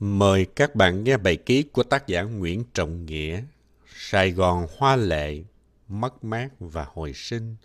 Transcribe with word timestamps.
Mời 0.00 0.46
các 0.56 0.74
bạn 0.74 1.04
nghe 1.04 1.16
bài 1.16 1.36
ký 1.36 1.62
của 1.62 1.82
tác 1.82 2.06
giả 2.06 2.22
Nguyễn 2.22 2.64
Trọng 2.74 3.06
Nghĩa, 3.06 3.42
Sài 3.86 4.30
Gòn 4.30 4.66
Hoa 4.76 4.96
Lệ, 4.96 5.42
Mất 5.88 6.24
mát 6.24 6.48
và 6.58 6.86
Hồi 6.94 7.12
sinh, 7.12 7.56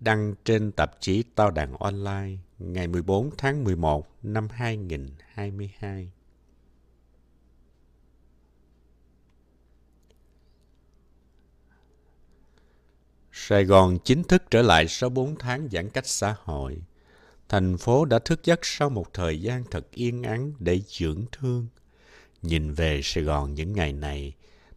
đăng 0.00 0.34
trên 0.44 0.72
tạp 0.72 1.00
chí 1.00 1.24
Tao 1.34 1.50
Đàn 1.50 1.76
Online 1.76 2.36
ngày 2.58 2.86
14 2.86 3.30
tháng 3.38 3.64
11 3.64 4.08
năm 4.22 4.48
2022. 4.50 6.10
Sài 13.32 13.64
Gòn 13.64 13.98
chính 14.04 14.24
thức 14.24 14.42
trở 14.50 14.62
lại 14.62 14.88
sau 14.88 15.10
4 15.10 15.36
tháng 15.38 15.68
giãn 15.72 15.90
cách 15.90 16.06
xã 16.06 16.36
hội– 16.44 16.82
thành 17.48 17.78
phố 17.78 18.04
đã 18.04 18.18
thức 18.18 18.40
giấc 18.44 18.60
sau 18.62 18.90
một 18.90 19.14
thời 19.14 19.40
gian 19.40 19.64
thật 19.70 19.86
yên 19.90 20.22
ắng 20.22 20.52
để 20.58 20.80
dưỡng 20.86 21.24
thương. 21.32 21.66
Nhìn 22.42 22.72
về 22.72 23.00
Sài 23.04 23.24
Gòn 23.24 23.54
những 23.54 23.72
ngày 23.72 23.92
này, 23.92 24.34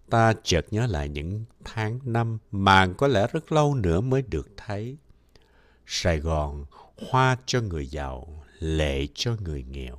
ta 0.10 0.34
chợt 0.44 0.66
nhớ 0.72 0.88
lại 0.88 1.10
những 1.10 1.46
tháng 1.64 2.00
năm 2.04 2.38
mà 2.52 2.88
có 2.98 3.08
lẽ 3.08 3.28
rất 3.34 3.52
lâu 3.52 3.76
nữa 3.76 4.02
mới 4.02 4.22
được 4.22 4.50
thấy. 4.58 4.98
Sài 5.86 6.20
Gòn, 6.20 6.66
hoa 7.10 7.38
cho 7.46 7.62
người 7.62 7.88
giàu, 7.88 8.44
lệ 8.60 9.08
cho 9.14 9.36
người 9.44 9.64
nghèo. 9.64 9.98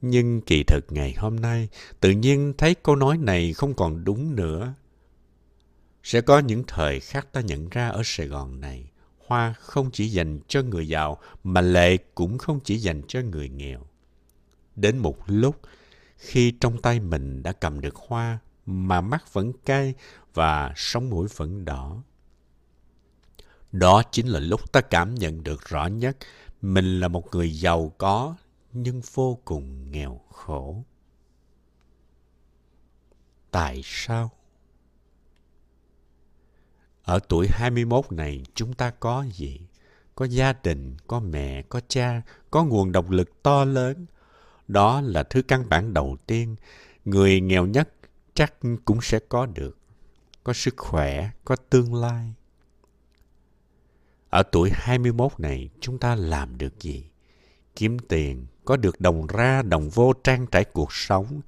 Nhưng 0.00 0.40
kỳ 0.40 0.64
thực 0.64 0.84
ngày 0.90 1.14
hôm 1.18 1.36
nay, 1.36 1.68
tự 2.00 2.10
nhiên 2.10 2.54
thấy 2.58 2.74
câu 2.74 2.96
nói 2.96 3.18
này 3.18 3.52
không 3.52 3.74
còn 3.74 4.04
đúng 4.04 4.36
nữa. 4.36 4.74
Sẽ 6.02 6.20
có 6.20 6.38
những 6.38 6.64
thời 6.66 7.00
khắc 7.00 7.32
ta 7.32 7.40
nhận 7.40 7.68
ra 7.68 7.88
ở 7.88 8.02
Sài 8.04 8.26
Gòn 8.26 8.60
này, 8.60 8.90
hoa 9.30 9.52
không 9.52 9.90
chỉ 9.90 10.08
dành 10.08 10.40
cho 10.48 10.62
người 10.62 10.88
giàu 10.88 11.18
mà 11.44 11.60
lệ 11.60 11.96
cũng 12.14 12.38
không 12.38 12.60
chỉ 12.64 12.76
dành 12.76 13.02
cho 13.08 13.20
người 13.20 13.48
nghèo. 13.48 13.86
Đến 14.76 14.98
một 14.98 15.16
lúc, 15.26 15.60
khi 16.16 16.50
trong 16.60 16.82
tay 16.82 17.00
mình 17.00 17.42
đã 17.42 17.52
cầm 17.52 17.80
được 17.80 17.96
hoa 17.96 18.38
mà 18.66 19.00
mắt 19.00 19.32
vẫn 19.32 19.52
cay 19.64 19.94
và 20.34 20.72
sống 20.76 21.10
mũi 21.10 21.28
vẫn 21.36 21.64
đỏ. 21.64 22.02
Đó 23.72 24.02
chính 24.12 24.26
là 24.26 24.40
lúc 24.40 24.72
ta 24.72 24.80
cảm 24.80 25.14
nhận 25.14 25.44
được 25.44 25.68
rõ 25.68 25.86
nhất 25.86 26.16
mình 26.62 27.00
là 27.00 27.08
một 27.08 27.34
người 27.34 27.60
giàu 27.60 27.92
có 27.98 28.36
nhưng 28.72 29.00
vô 29.14 29.38
cùng 29.44 29.90
nghèo 29.90 30.20
khổ. 30.30 30.84
Tại 33.50 33.80
sao? 33.84 34.30
Ở 37.10 37.18
tuổi 37.28 37.48
21 37.50 38.12
này 38.12 38.42
chúng 38.54 38.72
ta 38.72 38.90
có 38.90 39.24
gì? 39.32 39.60
Có 40.14 40.24
gia 40.24 40.52
đình, 40.52 40.96
có 41.06 41.20
mẹ, 41.20 41.62
có 41.62 41.80
cha, 41.88 42.22
có 42.50 42.64
nguồn 42.64 42.92
động 42.92 43.10
lực 43.10 43.42
to 43.42 43.64
lớn. 43.64 44.06
Đó 44.68 45.00
là 45.00 45.22
thứ 45.22 45.42
căn 45.42 45.68
bản 45.68 45.94
đầu 45.94 46.16
tiên 46.26 46.56
người 47.04 47.40
nghèo 47.40 47.66
nhất 47.66 47.88
chắc 48.34 48.54
cũng 48.84 49.00
sẽ 49.02 49.18
có 49.28 49.46
được. 49.46 49.78
Có 50.44 50.52
sức 50.52 50.74
khỏe, 50.76 51.30
có 51.44 51.56
tương 51.56 51.94
lai. 51.94 52.34
Ở 54.30 54.42
tuổi 54.42 54.70
21 54.72 55.32
này 55.38 55.68
chúng 55.80 55.98
ta 55.98 56.14
làm 56.14 56.58
được 56.58 56.80
gì? 56.80 57.04
Kiếm 57.76 57.98
tiền, 57.98 58.46
có 58.64 58.76
được 58.76 59.00
đồng 59.00 59.26
ra 59.26 59.62
đồng 59.62 59.90
vô 59.90 60.12
trang 60.24 60.46
trải 60.46 60.64
cuộc 60.64 60.92
sống, 60.92 61.40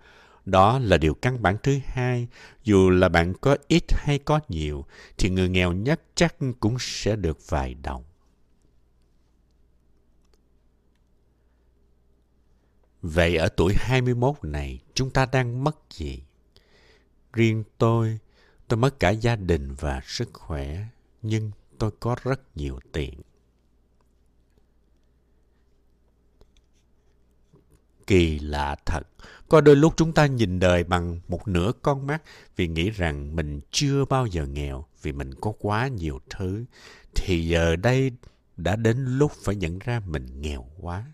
đó 0.44 0.78
là 0.78 0.98
điều 0.98 1.14
căn 1.14 1.42
bản 1.42 1.56
thứ 1.62 1.78
hai. 1.84 2.28
Dù 2.64 2.90
là 2.90 3.08
bạn 3.08 3.34
có 3.40 3.56
ít 3.68 3.84
hay 3.88 4.18
có 4.18 4.40
nhiều, 4.48 4.84
thì 5.18 5.30
người 5.30 5.48
nghèo 5.48 5.72
nhất 5.72 6.00
chắc 6.14 6.36
cũng 6.60 6.76
sẽ 6.80 7.16
được 7.16 7.38
vài 7.48 7.74
đồng. 7.74 8.04
Vậy 13.02 13.36
ở 13.36 13.48
tuổi 13.48 13.74
21 13.76 14.34
này, 14.42 14.80
chúng 14.94 15.10
ta 15.10 15.26
đang 15.26 15.64
mất 15.64 15.76
gì? 15.90 16.22
Riêng 17.32 17.64
tôi, 17.78 18.18
tôi 18.68 18.76
mất 18.76 19.00
cả 19.00 19.10
gia 19.10 19.36
đình 19.36 19.74
và 19.74 20.00
sức 20.04 20.30
khỏe, 20.32 20.84
nhưng 21.22 21.50
tôi 21.78 21.90
có 22.00 22.16
rất 22.22 22.56
nhiều 22.56 22.80
tiền. 22.92 23.20
Kỳ 28.06 28.38
lạ 28.38 28.76
thật, 28.86 29.08
có 29.48 29.60
đôi 29.60 29.76
lúc 29.76 29.94
chúng 29.96 30.12
ta 30.12 30.26
nhìn 30.26 30.60
đời 30.60 30.84
bằng 30.84 31.20
một 31.28 31.48
nửa 31.48 31.72
con 31.82 32.06
mắt 32.06 32.22
vì 32.56 32.68
nghĩ 32.68 32.90
rằng 32.90 33.36
mình 33.36 33.60
chưa 33.70 34.04
bao 34.04 34.26
giờ 34.26 34.46
nghèo 34.46 34.84
vì 35.02 35.12
mình 35.12 35.34
có 35.34 35.52
quá 35.58 35.88
nhiều 35.88 36.20
thứ. 36.30 36.64
Thì 37.14 37.48
giờ 37.48 37.76
đây 37.76 38.10
đã 38.56 38.76
đến 38.76 39.18
lúc 39.18 39.32
phải 39.44 39.54
nhận 39.54 39.78
ra 39.78 40.00
mình 40.06 40.40
nghèo 40.40 40.66
quá. 40.80 41.04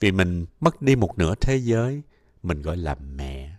Vì 0.00 0.12
mình 0.12 0.46
mất 0.60 0.82
đi 0.82 0.96
một 0.96 1.18
nửa 1.18 1.34
thế 1.40 1.56
giới, 1.56 2.02
mình 2.42 2.62
gọi 2.62 2.76
là 2.76 2.94
mẹ. 2.94 3.56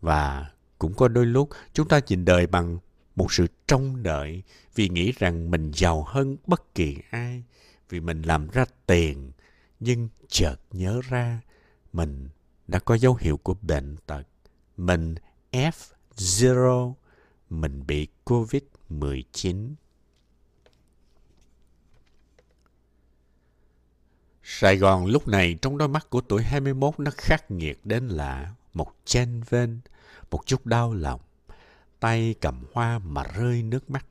Và 0.00 0.50
cũng 0.78 0.94
có 0.94 1.08
đôi 1.08 1.26
lúc 1.26 1.48
chúng 1.72 1.88
ta 1.88 2.00
nhìn 2.08 2.24
đời 2.24 2.46
bằng 2.46 2.78
một 3.16 3.32
sự 3.32 3.46
trông 3.66 4.02
đợi 4.02 4.42
vì 4.74 4.88
nghĩ 4.88 5.12
rằng 5.18 5.50
mình 5.50 5.70
giàu 5.74 6.04
hơn 6.08 6.36
bất 6.46 6.74
kỳ 6.74 6.96
ai 7.10 7.42
vì 7.88 8.00
mình 8.00 8.22
làm 8.22 8.48
ra 8.48 8.64
tiền 8.86 9.32
nhưng 9.84 10.08
chợt 10.28 10.56
nhớ 10.70 11.00
ra 11.08 11.40
mình 11.92 12.28
đã 12.68 12.78
có 12.78 12.94
dấu 12.94 13.14
hiệu 13.20 13.36
của 13.36 13.54
bệnh 13.62 13.96
tật. 14.06 14.22
Mình 14.76 15.14
F0, 15.52 16.92
mình 17.50 17.86
bị 17.86 18.08
COVID-19. 18.24 19.74
Sài 24.42 24.76
Gòn 24.76 25.06
lúc 25.06 25.28
này 25.28 25.58
trong 25.62 25.78
đôi 25.78 25.88
mắt 25.88 26.10
của 26.10 26.20
tuổi 26.20 26.42
21 26.42 26.94
nó 26.98 27.10
khắc 27.16 27.50
nghiệt 27.50 27.80
đến 27.84 28.08
lạ. 28.08 28.54
Một 28.74 28.94
chen 29.04 29.42
vên, 29.48 29.80
một 30.30 30.46
chút 30.46 30.66
đau 30.66 30.94
lòng. 30.94 31.20
Tay 32.00 32.34
cầm 32.40 32.64
hoa 32.72 32.98
mà 32.98 33.22
rơi 33.22 33.62
nước 33.62 33.90
mắt. 33.90 34.06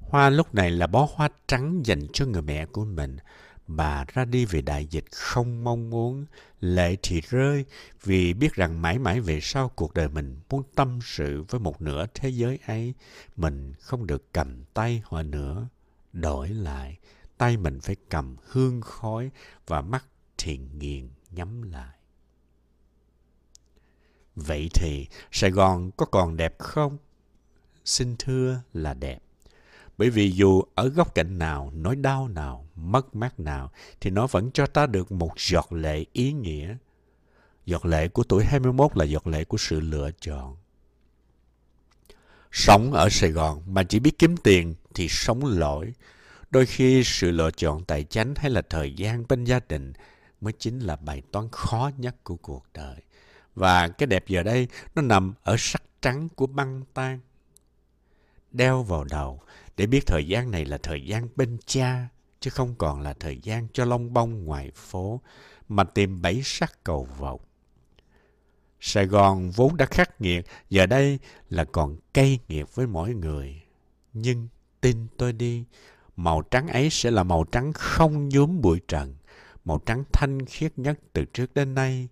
Hoa 0.00 0.30
lúc 0.30 0.54
này 0.54 0.70
là 0.70 0.86
bó 0.86 1.08
hoa 1.14 1.28
trắng 1.46 1.86
dành 1.86 2.06
cho 2.12 2.26
người 2.26 2.42
mẹ 2.42 2.66
của 2.66 2.84
mình 2.84 3.16
bà 3.66 4.04
ra 4.12 4.24
đi 4.24 4.44
về 4.44 4.62
đại 4.62 4.86
dịch 4.86 5.04
không 5.12 5.64
mong 5.64 5.90
muốn, 5.90 6.26
lệ 6.60 6.96
thì 7.02 7.20
rơi 7.20 7.64
vì 8.02 8.34
biết 8.34 8.54
rằng 8.54 8.82
mãi 8.82 8.98
mãi 8.98 9.20
về 9.20 9.40
sau 9.42 9.68
cuộc 9.68 9.94
đời 9.94 10.08
mình 10.08 10.40
muốn 10.50 10.62
tâm 10.74 10.98
sự 11.02 11.44
với 11.48 11.60
một 11.60 11.82
nửa 11.82 12.06
thế 12.14 12.28
giới 12.28 12.58
ấy, 12.66 12.94
mình 13.36 13.72
không 13.80 14.06
được 14.06 14.32
cầm 14.32 14.64
tay 14.74 15.02
họ 15.04 15.22
nữa. 15.22 15.68
Đổi 16.12 16.48
lại, 16.48 16.98
tay 17.38 17.56
mình 17.56 17.80
phải 17.80 17.96
cầm 18.08 18.36
hương 18.46 18.80
khói 18.80 19.30
và 19.66 19.80
mắt 19.82 20.04
thì 20.38 20.58
nghiền 20.58 21.08
nhắm 21.30 21.62
lại. 21.62 21.96
Vậy 24.36 24.68
thì 24.74 25.06
Sài 25.32 25.50
Gòn 25.50 25.90
có 25.96 26.06
còn 26.06 26.36
đẹp 26.36 26.58
không? 26.58 26.98
Xin 27.84 28.16
thưa 28.18 28.62
là 28.72 28.94
đẹp. 28.94 29.18
Bởi 29.98 30.10
vì 30.10 30.30
dù 30.30 30.62
ở 30.74 30.88
góc 30.88 31.14
cạnh 31.14 31.38
nào, 31.38 31.70
nỗi 31.74 31.96
đau 31.96 32.28
nào, 32.28 32.68
mất 32.74 33.16
mát 33.16 33.40
nào, 33.40 33.72
thì 34.00 34.10
nó 34.10 34.26
vẫn 34.26 34.50
cho 34.54 34.66
ta 34.66 34.86
được 34.86 35.12
một 35.12 35.32
giọt 35.36 35.72
lệ 35.72 36.04
ý 36.12 36.32
nghĩa. 36.32 36.76
Giọt 37.66 37.86
lệ 37.86 38.08
của 38.08 38.22
tuổi 38.22 38.44
21 38.44 38.96
là 38.96 39.04
giọt 39.04 39.26
lệ 39.26 39.44
của 39.44 39.56
sự 39.56 39.80
lựa 39.80 40.10
chọn. 40.20 40.56
Sống 42.52 42.92
ở 42.92 43.08
Sài 43.10 43.30
Gòn 43.30 43.62
mà 43.66 43.82
chỉ 43.82 43.98
biết 43.98 44.18
kiếm 44.18 44.36
tiền 44.36 44.74
thì 44.94 45.08
sống 45.08 45.44
lỗi. 45.44 45.92
Đôi 46.50 46.66
khi 46.66 47.04
sự 47.04 47.30
lựa 47.30 47.50
chọn 47.50 47.84
tài 47.84 48.04
chánh 48.04 48.34
hay 48.36 48.50
là 48.50 48.62
thời 48.70 48.94
gian 48.94 49.24
bên 49.28 49.44
gia 49.44 49.60
đình 49.68 49.92
mới 50.40 50.52
chính 50.58 50.80
là 50.80 50.96
bài 50.96 51.22
toán 51.32 51.48
khó 51.52 51.90
nhất 51.96 52.16
của 52.24 52.36
cuộc 52.36 52.64
đời. 52.74 52.96
Và 53.54 53.88
cái 53.88 54.06
đẹp 54.06 54.24
giờ 54.28 54.42
đây 54.42 54.68
nó 54.94 55.02
nằm 55.02 55.34
ở 55.42 55.56
sắc 55.58 55.82
trắng 56.02 56.28
của 56.28 56.46
băng 56.46 56.82
tan. 56.94 57.20
Đeo 58.52 58.82
vào 58.82 59.04
đầu 59.04 59.40
để 59.76 59.86
biết 59.86 60.06
thời 60.06 60.28
gian 60.28 60.50
này 60.50 60.64
là 60.64 60.78
thời 60.78 61.06
gian 61.06 61.28
bên 61.36 61.58
cha, 61.66 62.08
chứ 62.40 62.50
không 62.50 62.74
còn 62.78 63.00
là 63.00 63.14
thời 63.20 63.38
gian 63.42 63.68
cho 63.72 63.84
long 63.84 64.12
bông 64.12 64.44
ngoài 64.44 64.70
phố, 64.74 65.20
mà 65.68 65.84
tìm 65.84 66.22
bẫy 66.22 66.40
sắc 66.44 66.84
cầu 66.84 67.08
vọng. 67.18 67.40
Sài 68.80 69.06
Gòn 69.06 69.50
vốn 69.50 69.76
đã 69.76 69.86
khắc 69.86 70.20
nghiệt, 70.20 70.46
giờ 70.70 70.86
đây 70.86 71.18
là 71.50 71.64
còn 71.64 71.96
cay 72.14 72.38
nghiệt 72.48 72.74
với 72.74 72.86
mỗi 72.86 73.14
người. 73.14 73.62
Nhưng 74.12 74.48
tin 74.80 75.06
tôi 75.16 75.32
đi, 75.32 75.64
màu 76.16 76.42
trắng 76.42 76.68
ấy 76.68 76.90
sẽ 76.90 77.10
là 77.10 77.22
màu 77.22 77.44
trắng 77.44 77.72
không 77.72 78.28
nhuốm 78.28 78.60
bụi 78.60 78.80
trần, 78.88 79.14
màu 79.64 79.78
trắng 79.86 80.04
thanh 80.12 80.46
khiết 80.46 80.78
nhất 80.78 80.98
từ 81.12 81.24
trước 81.24 81.54
đến 81.54 81.74
nay. 81.74 82.08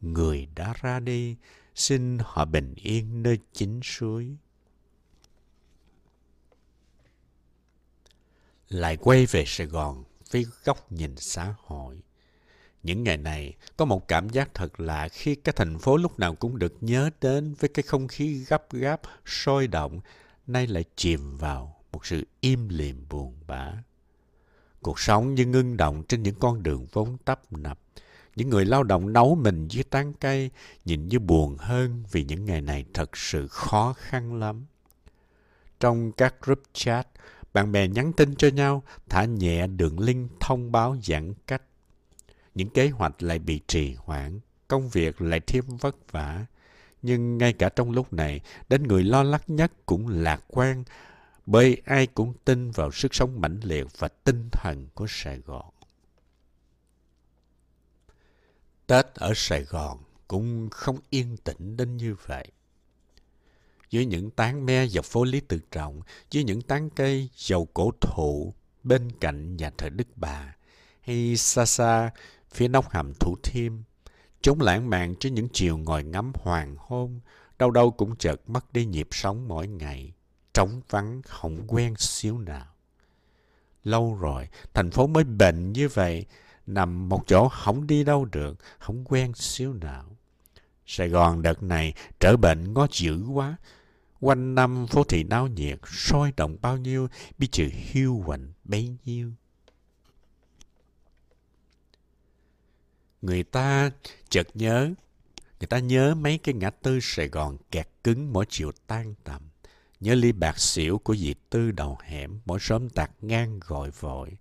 Người 0.00 0.48
đã 0.54 0.74
ra 0.82 1.00
đi, 1.00 1.36
xin 1.74 2.18
họ 2.22 2.44
bình 2.44 2.74
yên 2.76 3.22
nơi 3.22 3.38
chính 3.52 3.80
suối. 3.82 4.36
Lại 8.70 8.96
quay 8.96 9.26
về 9.26 9.44
Sài 9.46 9.66
Gòn 9.66 10.04
với 10.30 10.46
góc 10.64 10.92
nhìn 10.92 11.16
xã 11.16 11.54
hội. 11.64 12.02
Những 12.82 13.04
ngày 13.04 13.16
này 13.16 13.54
có 13.76 13.84
một 13.84 14.08
cảm 14.08 14.28
giác 14.28 14.54
thật 14.54 14.80
lạ 14.80 15.08
khi 15.08 15.34
cái 15.34 15.52
thành 15.56 15.78
phố 15.78 15.96
lúc 15.96 16.18
nào 16.18 16.34
cũng 16.34 16.58
được 16.58 16.74
nhớ 16.80 17.10
đến 17.20 17.54
với 17.54 17.70
cái 17.74 17.82
không 17.82 18.08
khí 18.08 18.44
gấp 18.48 18.72
gáp, 18.72 19.00
sôi 19.26 19.66
động, 19.66 20.00
nay 20.46 20.66
lại 20.66 20.84
chìm 20.96 21.38
vào 21.38 21.82
một 21.92 22.06
sự 22.06 22.26
im 22.40 22.68
lìm 22.68 23.06
buồn 23.08 23.34
bã. 23.46 23.72
Cuộc 24.82 25.00
sống 25.00 25.34
như 25.34 25.46
ngưng 25.46 25.76
động 25.76 26.02
trên 26.08 26.22
những 26.22 26.34
con 26.34 26.62
đường 26.62 26.86
vốn 26.92 27.16
tấp 27.24 27.52
nập, 27.52 27.80
Những 28.36 28.48
người 28.50 28.64
lao 28.64 28.82
động 28.82 29.12
nấu 29.12 29.34
mình 29.34 29.68
dưới 29.68 29.84
tán 29.84 30.12
cây 30.20 30.50
nhìn 30.84 31.08
như 31.08 31.18
buồn 31.18 31.56
hơn 31.58 32.04
vì 32.12 32.24
những 32.24 32.44
ngày 32.44 32.60
này 32.60 32.84
thật 32.94 33.16
sự 33.16 33.48
khó 33.48 33.94
khăn 33.96 34.34
lắm. 34.34 34.66
Trong 35.80 36.12
các 36.12 36.34
group 36.42 36.62
chat, 36.72 37.08
bạn 37.52 37.72
bè 37.72 37.88
nhắn 37.88 38.12
tin 38.12 38.34
cho 38.34 38.48
nhau, 38.48 38.82
thả 39.08 39.24
nhẹ 39.24 39.66
đường 39.66 40.00
link 40.00 40.30
thông 40.40 40.72
báo 40.72 40.96
giãn 41.02 41.34
cách. 41.46 41.62
Những 42.54 42.70
kế 42.70 42.88
hoạch 42.88 43.22
lại 43.22 43.38
bị 43.38 43.60
trì 43.66 43.94
hoãn, 43.94 44.40
công 44.68 44.88
việc 44.88 45.20
lại 45.20 45.40
thêm 45.40 45.64
vất 45.80 46.12
vả. 46.12 46.46
Nhưng 47.02 47.38
ngay 47.38 47.52
cả 47.52 47.68
trong 47.68 47.90
lúc 47.90 48.12
này, 48.12 48.40
đến 48.68 48.82
người 48.82 49.04
lo 49.04 49.22
lắng 49.22 49.40
nhất 49.46 49.72
cũng 49.86 50.08
lạc 50.08 50.42
quan, 50.48 50.84
bởi 51.46 51.82
ai 51.84 52.06
cũng 52.06 52.34
tin 52.44 52.70
vào 52.70 52.90
sức 52.90 53.14
sống 53.14 53.40
mãnh 53.40 53.60
liệt 53.62 53.86
và 53.98 54.08
tinh 54.08 54.48
thần 54.52 54.86
của 54.94 55.06
Sài 55.08 55.38
Gòn. 55.38 55.70
Tết 58.86 59.06
ở 59.14 59.32
Sài 59.36 59.62
Gòn 59.62 59.98
cũng 60.28 60.68
không 60.70 60.98
yên 61.10 61.36
tĩnh 61.36 61.76
đến 61.76 61.96
như 61.96 62.14
vậy. 62.26 62.46
Dưới 63.90 64.06
những 64.06 64.30
tán 64.30 64.66
me 64.66 64.86
dọc 64.86 65.04
phố 65.04 65.24
Lý 65.24 65.40
Tự 65.40 65.60
Trọng, 65.70 66.02
dưới 66.30 66.44
những 66.44 66.62
tán 66.62 66.90
cây 66.90 67.28
dầu 67.36 67.68
cổ 67.74 67.90
thụ 68.00 68.54
bên 68.82 69.12
cạnh 69.20 69.56
nhà 69.56 69.70
thờ 69.78 69.88
Đức 69.88 70.08
Bà, 70.16 70.54
hay 71.00 71.36
xa 71.36 71.66
xa 71.66 72.10
phía 72.50 72.68
nóc 72.68 72.90
hầm 72.90 73.12
Thủ 73.14 73.36
Thiêm, 73.42 73.72
chúng 74.42 74.60
lãng 74.60 74.90
mạn 74.90 75.14
trên 75.20 75.34
những 75.34 75.48
chiều 75.52 75.78
ngồi 75.78 76.04
ngắm 76.04 76.32
hoàng 76.34 76.76
hôn, 76.78 77.20
đâu 77.58 77.70
đâu 77.70 77.90
cũng 77.90 78.16
chợt 78.16 78.50
mất 78.50 78.72
đi 78.72 78.84
nhịp 78.84 79.08
sống 79.10 79.48
mỗi 79.48 79.68
ngày, 79.68 80.12
trống 80.54 80.80
vắng 80.90 81.22
không 81.22 81.64
quen 81.66 81.94
xíu 81.96 82.38
nào. 82.38 82.66
Lâu 83.84 84.14
rồi, 84.14 84.48
thành 84.74 84.90
phố 84.90 85.06
mới 85.06 85.24
bệnh 85.24 85.72
như 85.72 85.88
vậy, 85.88 86.26
nằm 86.66 87.08
một 87.08 87.22
chỗ 87.26 87.48
không 87.48 87.86
đi 87.86 88.04
đâu 88.04 88.24
được, 88.24 88.58
không 88.78 89.04
quen 89.04 89.32
xíu 89.34 89.72
nào. 89.72 90.04
Sài 90.86 91.08
Gòn 91.08 91.42
đợt 91.42 91.62
này 91.62 91.94
trở 92.20 92.36
bệnh 92.36 92.74
ngó 92.74 92.86
dữ 92.92 93.24
quá. 93.32 93.56
Quanh 94.20 94.54
năm 94.54 94.86
phố 94.86 95.04
thị 95.04 95.24
náo 95.24 95.46
nhiệt, 95.46 95.78
sôi 95.86 96.32
động 96.36 96.56
bao 96.60 96.76
nhiêu, 96.76 97.08
bị 97.38 97.46
trừ 97.46 97.68
hiu 97.72 98.22
quạnh 98.26 98.52
bấy 98.64 98.96
nhiêu. 99.04 99.32
Người 103.22 103.42
ta 103.42 103.90
chợt 104.28 104.48
nhớ, 104.54 104.90
người 105.60 105.66
ta 105.66 105.78
nhớ 105.78 106.14
mấy 106.14 106.38
cái 106.38 106.54
ngã 106.54 106.70
tư 106.70 106.98
Sài 107.02 107.28
Gòn 107.28 107.56
kẹt 107.70 107.88
cứng 108.04 108.32
mỗi 108.32 108.46
chiều 108.48 108.72
tan 108.86 109.14
tầm. 109.24 109.42
Nhớ 110.00 110.14
ly 110.14 110.32
bạc 110.32 110.58
xỉu 110.58 110.98
của 110.98 111.16
dì 111.16 111.34
Tư 111.50 111.70
đầu 111.70 111.98
hẻm 112.02 112.40
mỗi 112.44 112.58
sớm 112.60 112.90
tạc 112.90 113.10
ngang 113.20 113.60
gọi 113.66 113.90
vội. 113.90 114.36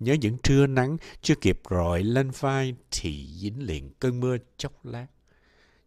Nhớ 0.00 0.12
những 0.12 0.38
trưa 0.42 0.66
nắng 0.66 0.96
chưa 1.22 1.34
kịp 1.34 1.60
rồi 1.68 2.02
lên 2.02 2.30
vai 2.30 2.74
thì 2.90 3.26
dính 3.26 3.62
liền 3.62 3.90
cơn 3.90 4.20
mưa 4.20 4.36
chốc 4.56 4.84
lát. 4.84 5.06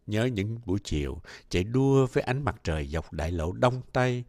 Nhớ 0.06 0.24
những 0.24 0.58
buổi 0.64 0.78
chiều 0.84 1.20
chạy 1.48 1.64
đua 1.64 2.06
với 2.06 2.22
ánh 2.22 2.42
mặt 2.42 2.56
trời 2.64 2.86
dọc 2.86 3.12
đại 3.12 3.32
lộ 3.32 3.52
Đông 3.52 3.82
Tây 3.92 4.24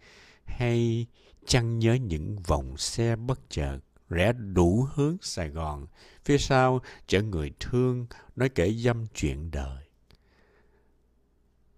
hay 0.46 1.06
chăng 1.46 1.80
nhớ 1.80 1.94
những 1.94 2.36
vòng 2.40 2.78
xe 2.78 3.16
bất 3.16 3.40
chợt 3.50 3.80
rẽ 4.10 4.34
đủ 4.34 4.88
hướng 4.94 5.18
Sài 5.22 5.50
Gòn, 5.50 5.88
phía 6.26 6.38
sau 6.38 6.82
chở 7.08 7.22
người 7.22 7.52
thương 7.60 8.08
nói 8.36 8.50
kể 8.50 8.74
dâm 8.74 9.06
chuyện 9.14 9.52
đời. 9.52 9.84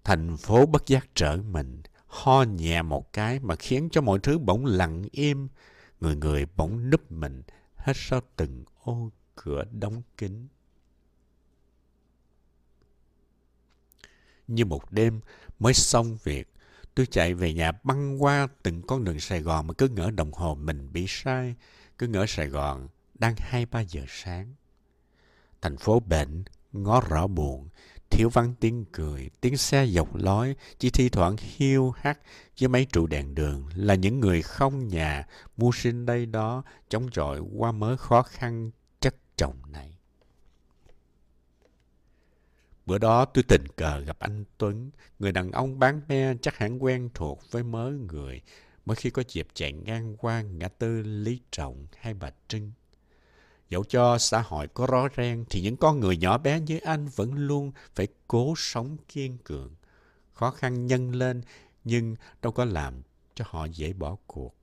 Thành 0.03 0.37
phố 0.37 0.65
bất 0.65 0.87
giác 0.87 1.07
trở 1.15 1.37
mình, 1.37 1.81
ho 2.07 2.43
nhẹ 2.43 2.81
một 2.81 3.13
cái 3.13 3.39
mà 3.39 3.55
khiến 3.55 3.89
cho 3.91 4.01
mọi 4.01 4.19
thứ 4.19 4.37
bỗng 4.37 4.65
lặng 4.65 5.05
im, 5.11 5.47
người 5.99 6.15
người 6.15 6.45
bỗng 6.55 6.89
núp 6.89 7.11
mình 7.11 7.43
hết 7.75 7.93
sau 7.95 8.21
từng 8.35 8.63
ô 8.83 9.11
cửa 9.35 9.63
đóng 9.71 10.01
kín. 10.17 10.47
Như 14.47 14.65
một 14.65 14.91
đêm 14.91 15.19
mới 15.59 15.73
xong 15.73 16.17
việc, 16.23 16.53
tôi 16.95 17.05
chạy 17.05 17.33
về 17.33 17.53
nhà 17.53 17.71
băng 17.71 18.23
qua 18.23 18.47
từng 18.63 18.81
con 18.81 19.03
đường 19.03 19.19
Sài 19.19 19.41
Gòn 19.41 19.67
mà 19.67 19.73
cứ 19.73 19.87
ngỡ 19.87 20.11
đồng 20.11 20.33
hồ 20.33 20.55
mình 20.55 20.93
bị 20.93 21.05
sai, 21.07 21.55
cứ 21.97 22.07
ngỡ 22.07 22.25
Sài 22.27 22.47
Gòn 22.47 22.87
đang 23.19 23.35
hai 23.37 23.65
ba 23.65 23.81
giờ 23.81 24.01
sáng. 24.07 24.53
Thành 25.61 25.77
phố 25.77 25.99
bệnh, 25.99 26.43
ngó 26.73 27.01
rõ 27.01 27.27
buồn, 27.27 27.69
thiếu 28.09 28.29
vắng 28.29 28.55
tiếng 28.59 28.85
cười, 28.91 29.29
tiếng 29.41 29.57
xe 29.57 29.87
dọc 29.87 30.15
lối, 30.15 30.55
chỉ 30.77 30.89
thi 30.89 31.09
thoảng 31.09 31.35
hiu 31.39 31.91
hắt 31.91 32.19
với 32.59 32.69
mấy 32.69 32.85
trụ 32.85 33.07
đèn 33.07 33.35
đường 33.35 33.69
là 33.75 33.95
những 33.95 34.19
người 34.19 34.41
không 34.41 34.87
nhà, 34.87 35.27
mưu 35.57 35.71
sinh 35.71 36.05
đây 36.05 36.25
đó, 36.25 36.63
chống 36.89 37.09
chọi 37.11 37.39
qua 37.39 37.71
mớ 37.71 37.97
khó 37.97 38.21
khăn 38.21 38.71
chất 38.99 39.15
chồng 39.35 39.55
này. 39.71 39.96
Bữa 42.87 42.97
đó 42.97 43.25
tôi 43.25 43.43
tình 43.43 43.67
cờ 43.75 43.99
gặp 43.99 44.19
anh 44.19 44.45
Tuấn, 44.57 44.91
người 45.19 45.31
đàn 45.31 45.51
ông 45.51 45.79
bán 45.79 46.01
me 46.07 46.33
chắc 46.41 46.57
hẳn 46.57 46.83
quen 46.83 47.09
thuộc 47.13 47.41
với 47.51 47.63
mớ 47.63 47.91
người, 47.91 48.41
mỗi 48.85 48.95
khi 48.95 49.09
có 49.09 49.23
dịp 49.27 49.47
chạy 49.53 49.73
ngang 49.73 50.17
qua 50.17 50.41
ngã 50.41 50.67
tư 50.67 51.01
Lý 51.01 51.39
Trọng 51.51 51.87
hay 51.97 52.13
Bà 52.13 52.31
Trưng. 52.47 52.71
Dẫu 53.69 53.83
cho 53.83 54.17
xã 54.17 54.41
hội 54.41 54.67
có 54.67 54.87
rõ 54.87 55.07
ràng 55.07 55.45
thì 55.49 55.61
những 55.61 55.77
con 55.77 55.99
người 55.99 56.17
nhỏ 56.17 56.37
bé 56.37 56.59
như 56.59 56.79
anh 56.83 57.07
vẫn 57.15 57.33
luôn 57.33 57.71
phải 57.95 58.07
cố 58.27 58.53
sống 58.57 58.97
kiên 59.07 59.37
cường. 59.37 59.75
Khó 60.33 60.51
khăn 60.51 60.85
nhân 60.85 61.15
lên 61.15 61.41
nhưng 61.83 62.15
đâu 62.41 62.51
có 62.51 62.65
làm 62.65 63.01
cho 63.35 63.45
họ 63.47 63.65
dễ 63.65 63.93
bỏ 63.93 64.17
cuộc. 64.27 64.55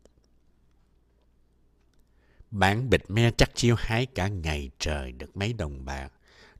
Bán 2.50 2.90
bịch 2.90 3.10
me 3.10 3.30
chắc 3.36 3.54
chiêu 3.54 3.74
hái 3.78 4.06
cả 4.06 4.28
ngày 4.28 4.70
trời 4.78 5.12
được 5.12 5.36
mấy 5.36 5.52
đồng 5.52 5.84
bạc. 5.84 6.13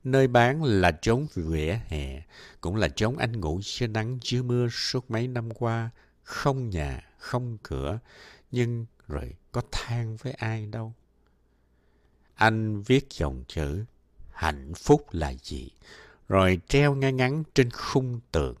Nơi 0.05 0.27
bán 0.27 0.63
là 0.63 0.91
trốn 0.91 1.27
vỉa 1.33 1.79
hè, 1.87 2.21
cũng 2.61 2.75
là 2.75 2.87
trốn 2.87 3.17
anh 3.17 3.39
ngủ 3.39 3.59
dưới 3.63 3.89
nắng 3.89 4.19
dưới 4.21 4.43
mưa 4.43 4.67
suốt 4.71 5.11
mấy 5.11 5.27
năm 5.27 5.51
qua, 5.51 5.89
không 6.23 6.69
nhà, 6.69 7.09
không 7.17 7.57
cửa, 7.63 7.99
nhưng 8.51 8.85
rồi 9.07 9.33
có 9.51 9.61
than 9.71 10.15
với 10.15 10.33
ai 10.33 10.65
đâu. 10.65 10.93
Anh 12.35 12.81
viết 12.81 13.07
dòng 13.11 13.43
chữ 13.47 13.85
hạnh 14.31 14.73
phúc 14.75 15.05
là 15.11 15.33
gì, 15.43 15.69
rồi 16.29 16.59
treo 16.67 16.95
ngay 16.95 17.13
ngắn 17.13 17.43
trên 17.55 17.69
khung 17.69 18.19
tường. 18.31 18.55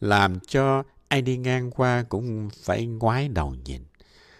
Làm 0.00 0.40
cho 0.40 0.82
ai 1.08 1.22
đi 1.22 1.36
ngang 1.36 1.70
qua 1.70 2.04
cũng 2.08 2.50
phải 2.62 2.86
ngoái 2.86 3.28
đầu 3.28 3.54
nhìn. 3.64 3.82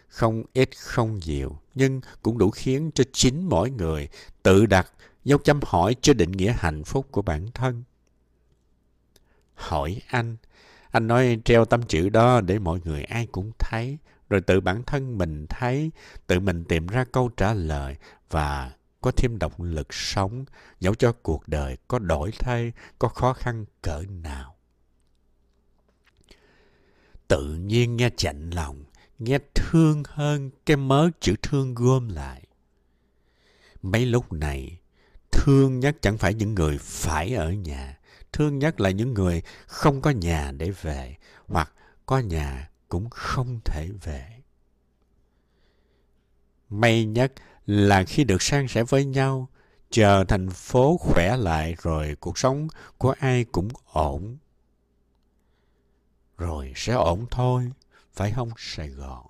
Không 0.09 0.45
ít 0.53 0.71
không 0.79 1.21
nhiều, 1.27 1.59
nhưng 1.75 2.01
cũng 2.23 2.39
đủ 2.39 2.51
khiến 2.51 2.91
cho 2.95 3.05
chính 3.13 3.49
mỗi 3.49 3.71
người 3.71 4.09
tự 4.43 4.67
đặt 4.67 4.93
dấu 5.29 5.39
chấm 5.39 5.61
hỏi 5.63 5.97
cho 6.03 6.13
định 6.13 6.33
nghĩa 6.33 6.55
hạnh 6.59 6.85
phúc 6.85 7.07
của 7.11 7.23
bản 7.23 7.47
thân. 7.55 7.83
Hỏi 9.55 10.03
anh, 10.09 10.37
anh 10.91 11.07
nói 11.07 11.41
treo 11.45 11.65
tâm 11.65 11.83
chữ 11.83 12.09
đó 12.09 12.41
để 12.41 12.59
mọi 12.59 12.81
người 12.85 13.05
ai 13.05 13.27
cũng 13.27 13.53
thấy, 13.59 13.99
rồi 14.31 14.41
tự 14.41 14.61
bản 14.61 14.83
thân 14.83 15.19
mình 15.19 15.47
thấy, 15.49 15.91
tự 16.27 16.41
mình 16.41 16.65
tìm 16.65 16.87
ra 16.87 17.05
câu 17.13 17.29
trả 17.37 17.55
lời 17.55 17.97
và 18.31 18.73
có 19.01 19.11
thêm 19.17 19.39
động 19.39 19.53
lực 19.59 19.95
sống, 19.95 20.45
dẫu 20.81 20.95
cho 20.95 21.13
cuộc 21.13 21.49
đời 21.49 21.77
có 21.89 21.99
đổi 21.99 22.31
thay, 22.39 22.73
có 22.99 23.09
khó 23.09 23.33
khăn 23.33 23.65
cỡ 23.83 24.03
nào. 24.09 24.57
Tự 27.29 27.55
nhiên 27.55 27.97
nghe 27.97 28.11
chạnh 28.17 28.51
lòng, 28.51 28.85
nghe 29.19 29.39
thương 29.55 30.03
hơn 30.07 30.51
cái 30.67 30.77
mớ 30.77 31.09
chữ 31.21 31.35
thương 31.43 31.75
gom 31.75 32.09
lại. 32.09 32.43
Mấy 33.83 34.07
lúc 34.07 34.33
này, 34.33 34.79
thương 35.39 35.81
nhất 35.81 35.97
chẳng 36.01 36.19
phải 36.19 36.35
những 36.35 36.55
người 36.55 36.79
phải 36.79 37.35
ở 37.35 37.53
nhà, 37.53 37.99
thương 38.33 38.59
nhất 38.59 38.81
là 38.81 38.91
những 38.91 39.15
người 39.15 39.43
không 39.67 40.01
có 40.01 40.11
nhà 40.11 40.53
để 40.53 40.71
về, 40.71 41.17
hoặc 41.47 41.73
có 42.07 42.19
nhà 42.19 42.71
cũng 42.89 43.11
không 43.11 43.61
thể 43.65 43.89
về. 44.03 44.43
May 46.69 47.05
nhất 47.05 47.33
là 47.67 48.05
khi 48.05 48.25
được 48.25 48.43
san 48.43 48.69
sẻ 48.69 48.85
với 48.85 49.05
nhau, 49.05 49.49
chờ 49.91 50.25
thành 50.29 50.51
phố 50.51 50.97
khỏe 50.97 51.37
lại 51.37 51.75
rồi 51.83 52.17
cuộc 52.21 52.39
sống 52.39 52.69
của 52.99 53.15
ai 53.19 53.45
cũng 53.45 53.69
ổn. 53.93 54.39
Rồi 56.39 56.73
sẽ 56.77 56.93
ổn 56.93 57.27
thôi, 57.31 57.73
phải 58.13 58.33
không 58.33 58.51
Sài 58.57 58.89
Gòn? 58.89 59.28